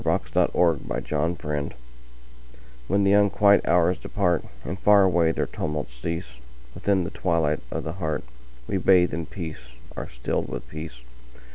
[0.01, 0.01] 134.
[0.01, 0.71] The Hour
[1.25, 1.71] of Twilight
[2.87, 6.37] WHEN the unquiet hours departAnd far away their tumults cease,
[6.73, 9.59] Within the twilight of the heartWe bathe in peace,
[9.95, 11.01] are stilled with peace.